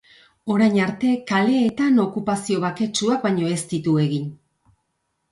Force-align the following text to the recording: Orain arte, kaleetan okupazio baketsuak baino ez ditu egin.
Orain 0.51 0.75
arte, 0.83 1.09
kaleetan 1.31 1.99
okupazio 2.03 2.61
baketsuak 2.63 3.21
baino 3.27 3.51
ez 3.57 3.59
ditu 3.75 3.93
egin. 4.05 4.25